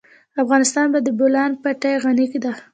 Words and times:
افغانستان 0.43 0.85
په 0.93 0.99
د 1.05 1.07
بولان 1.17 1.51
پټي 1.63 1.93
غني 2.03 2.25
دی. 2.43 2.51